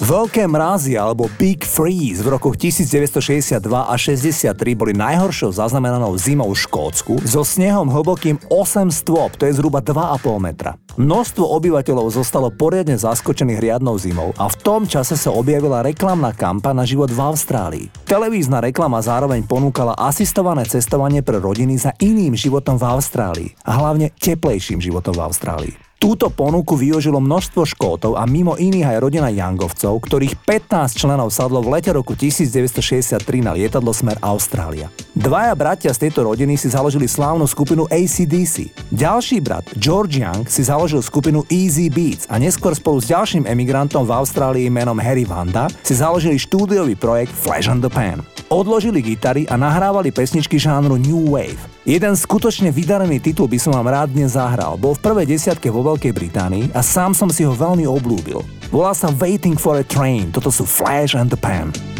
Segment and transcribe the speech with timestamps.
[0.00, 6.62] Veľké mrázy alebo Big Freeze v rokoch 1962 a 63 boli najhoršou zaznamenanou zimou v
[6.64, 10.80] Škótsku so snehom hlbokým 8 stôp, to je zhruba 2,5 metra.
[10.96, 16.72] Množstvo obyvateľov zostalo poriadne zaskočených riadnou zimou a v tom čase sa objavila reklamná kampa
[16.72, 17.86] na život v Austrálii.
[18.08, 24.08] Televízna reklama zároveň ponúkala asistované cestovanie pre rodiny za iným životom v Austrálii a hlavne
[24.16, 25.91] teplejším životom v Austrálii.
[26.02, 31.62] Túto ponuku využilo množstvo Škótov a mimo iných aj rodina Youngovcov, ktorých 15 členov sadlo
[31.62, 34.90] v lete roku 1963 na lietadlo smer Austrália.
[35.12, 38.72] Dvaja bratia z tejto rodiny si založili slávnu skupinu ACDC.
[38.88, 44.08] Ďalší brat, George Young, si založil skupinu Easy Beats a neskôr spolu s ďalším emigrantom
[44.08, 48.24] v Austrálii menom Harry Vanda si založili štúdiový projekt Flash on the Pan.
[48.48, 51.60] Odložili gitary a nahrávali pesničky žánru New Wave.
[51.84, 54.80] Jeden skutočne vydarený titul by som vám rád dnes zahral.
[54.80, 58.40] Bol v prvej desiatke vo Veľkej Británii a sám som si ho veľmi oblúbil.
[58.72, 60.32] Volá sa Waiting for a Train.
[60.32, 61.91] Toto sú Flash and the Pan.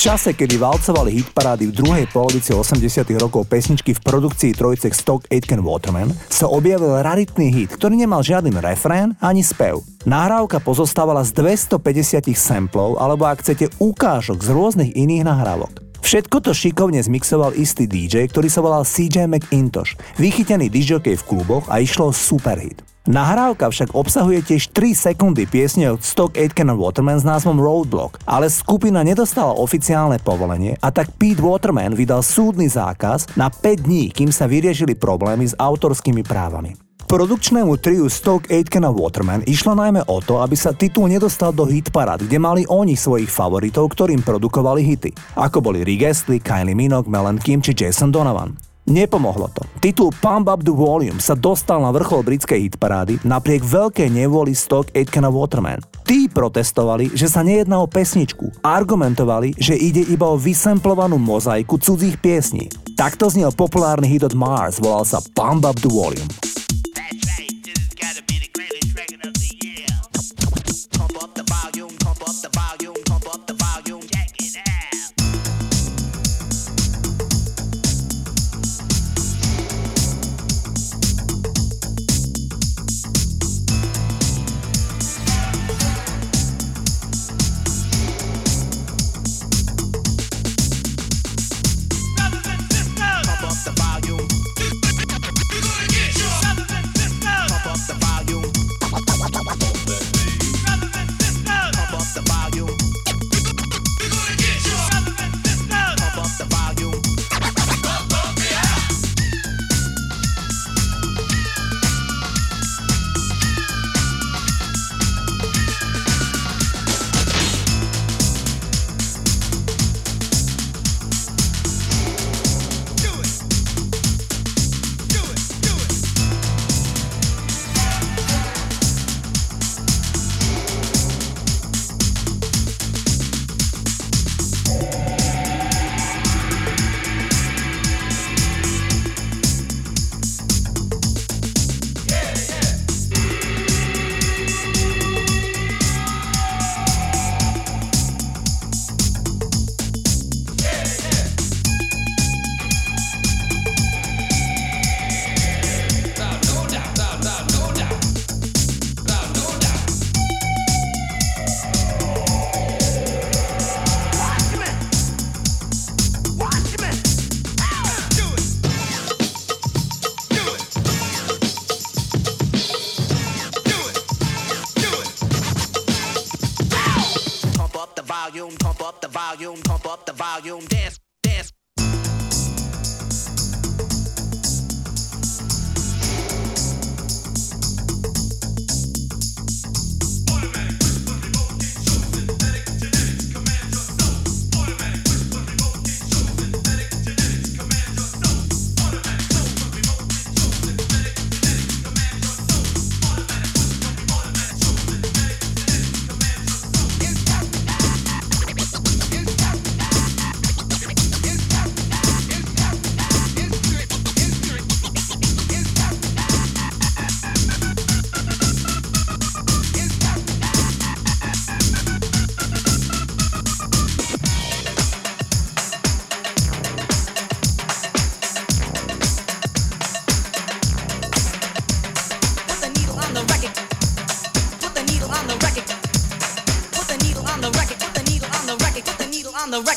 [0.00, 5.60] Čase, kedy valcovali hitparády v druhej polovici 80 rokov pesničky v produkcii trojcek Stock Aitken
[5.60, 9.84] Waterman, sa objavil raritný hit, ktorý nemal žiaden refrén ani spev.
[10.08, 15.84] Nahrávka pozostávala z 250 samplov, alebo ak chcete ukážok z rôznych iných nahrávok.
[16.00, 21.68] Všetko to šikovne zmixoval istý DJ, ktorý sa volal CJ McIntosh, vychytený DJ v kluboch
[21.68, 22.89] a išlo superhit.
[23.08, 28.52] Nahrávka však obsahuje tiež 3 sekundy piesne od Stock Aitken Waterman s názvom Roadblock, ale
[28.52, 34.28] skupina nedostala oficiálne povolenie a tak Pete Waterman vydal súdny zákaz na 5 dní, kým
[34.28, 36.76] sa vyriešili problémy s autorskými právami.
[37.08, 41.64] Produkčnému triu Stoke Aitken a Waterman išlo najmä o to, aby sa titul nedostal do
[41.64, 45.10] hitparad, kde mali oni svojich favoritov, ktorým produkovali hity,
[45.40, 48.69] ako boli Rick Astley, Kylie Minogue, Melan Kim či Jason Donovan.
[48.90, 49.62] Nepomohlo to.
[49.78, 54.90] Titul Pump Up the Volume sa dostal na vrchol britskej hitparády napriek veľkej nevoli Stock
[54.98, 55.78] Aitken Waterman.
[56.02, 58.66] Tí protestovali, že sa nejedná o pesničku.
[58.66, 62.66] Argumentovali, že ide iba o vysemplovanú mozaiku cudzích piesní.
[62.98, 66.49] Takto znel populárny hit od Mars, volal sa Pump Up the Volume.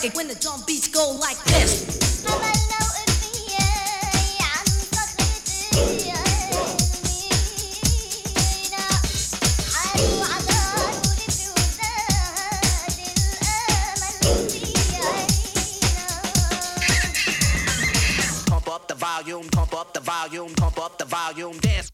[0.03, 2.23] like it when the drum beats go like this.
[18.45, 21.89] Pump up the volume, pump up the volume, pump up the volume, dance.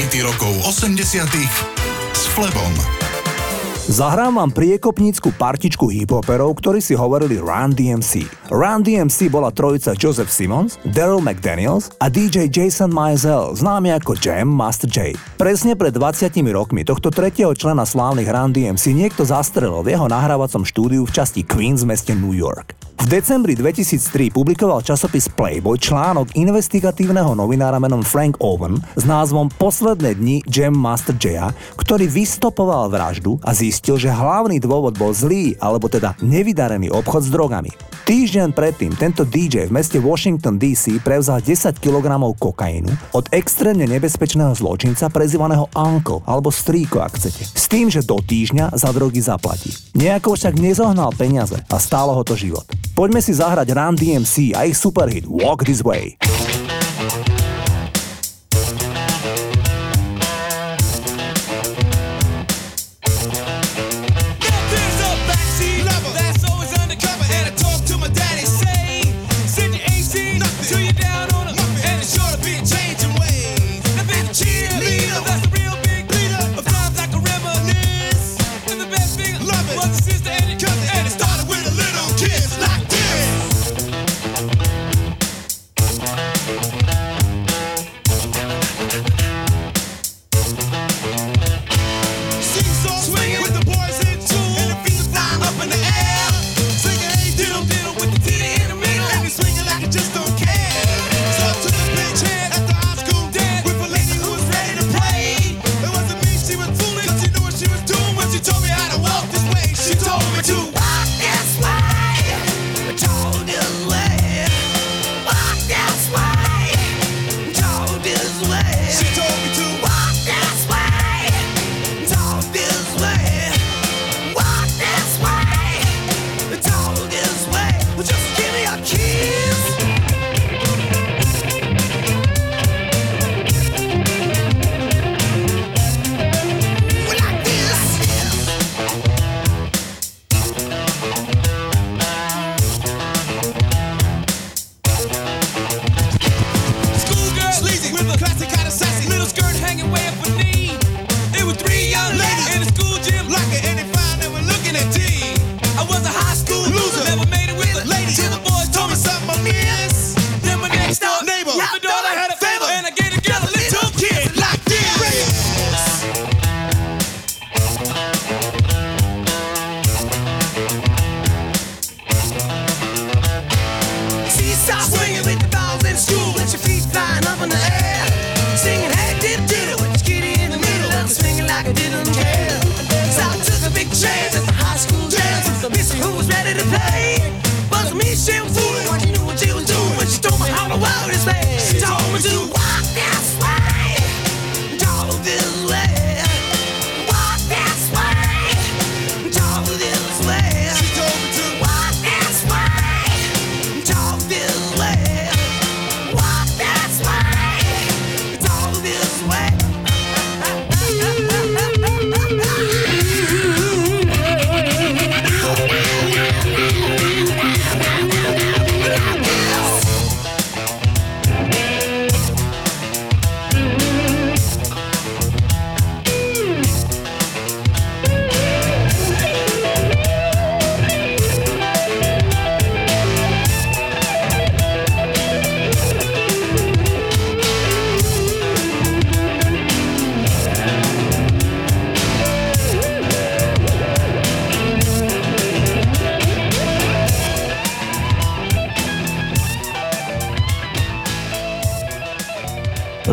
[0.00, 1.28] Rokov 80
[2.16, 2.72] s Flebom.
[3.84, 8.24] Zahrám vám priekopnícku partičku hiphoperov, ktorí si hovorili Run DMC.
[8.48, 14.48] Run DMC bola trojica Joseph Simmons, Daryl McDaniels a DJ Jason Mizell, známy ako Jam
[14.48, 15.12] Master J.
[15.36, 20.64] Presne pred 20 rokmi tohto tretieho člena slávnych Run DMC niekto zastrelil v jeho nahrávacom
[20.64, 22.72] štúdiu v časti Queens v meste New York.
[23.00, 30.20] V decembri 2003 publikoval časopis Playboy článok investigatívneho novinára menom Frank Owen s názvom Posledné
[30.20, 31.48] dni Jam Master Jaya,
[31.80, 37.32] ktorý vystopoval vraždu a zistil, že hlavný dôvod bol zlý, alebo teda nevydarený obchod s
[37.32, 37.72] drogami.
[38.04, 42.04] Týždeň predtým tento DJ v meste Washington DC prevzal 10 kg
[42.36, 47.48] kokainu od extrémne nebezpečného zločinca prezývaného Uncle alebo Strýko, ak chcete.
[47.48, 49.72] S tým, že do týždňa za drogy zaplatí.
[49.96, 52.68] Nejako však nezohnal peniaze a stálo ho to život.
[52.92, 56.18] Poďme si zahrať Run DMC a ich superhit Walk This Way.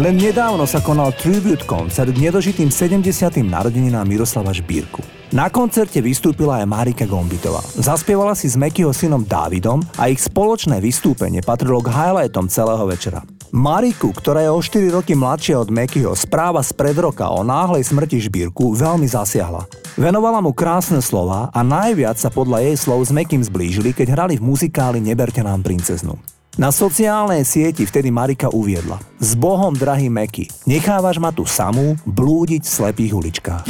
[0.07, 3.43] Len nedávno sa konal tribute koncert k nedožitým 70.
[3.43, 5.03] narodeninám Miroslava Žbírku.
[5.35, 7.59] Na koncerte vystúpila aj Marika Gombitová.
[7.75, 13.19] Zaspievala si s Mekyho synom Dávidom a ich spoločné vystúpenie patrilo k highlightom celého večera.
[13.51, 17.83] Mariku, ktorá je o 4 roky mladšia od Mekyho, správa z pred roka o náhlej
[17.83, 19.67] smrti Žbírku veľmi zasiahla.
[19.99, 24.39] Venovala mu krásne slova a najviac sa podľa jej slov s Mekým zblížili, keď hrali
[24.39, 26.36] v muzikáli Neberte nám princeznu.
[26.57, 32.65] Na sociálnej sieti vtedy Marika uviedla S Bohom, drahý Meky, nechávaš ma tu samú blúdiť
[32.65, 33.63] v slepých uličkách.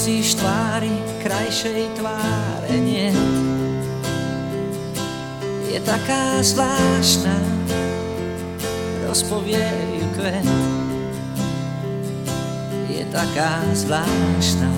[0.00, 3.12] Nenosíš tvári, krajšej tváre nie.
[5.68, 7.36] Je taká zvláštna,
[9.04, 9.60] rozpovie
[10.00, 10.48] ju kvet.
[12.88, 14.72] Je taká zvláštna,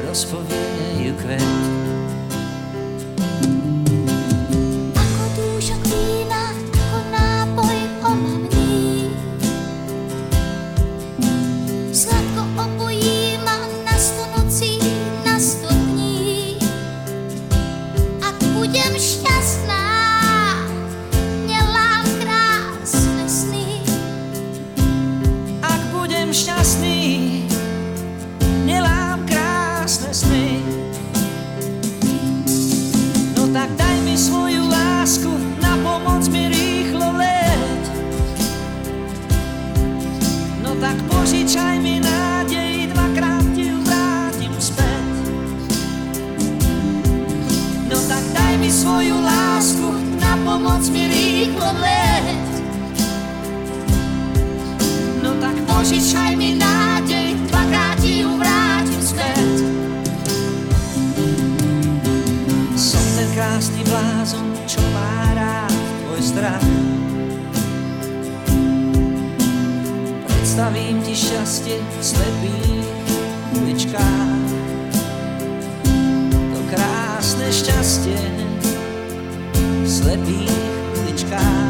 [0.00, 1.87] rozpovie ju kvet.
[50.58, 52.50] pomoc mi rýchlo vleť.
[55.22, 59.54] No tak požičaj mi nádej, dvakrát ju vrátim späť.
[62.74, 66.66] Som ten krásny blázon, čo má rád tvoj strach.
[70.26, 72.86] Predstavím ti šťastie v slepých
[73.62, 74.50] uličkách.
[76.50, 78.47] To krásne šťastie,
[79.98, 80.54] slepých
[81.02, 81.67] uličkách.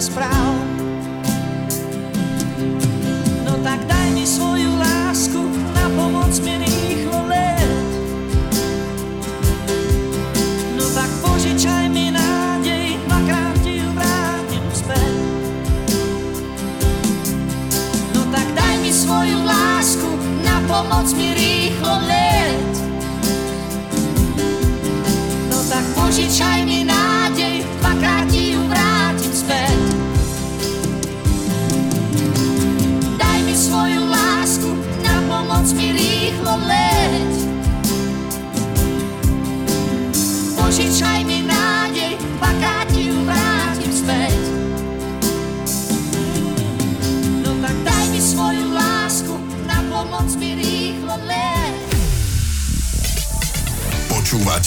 [0.00, 0.79] sprauw.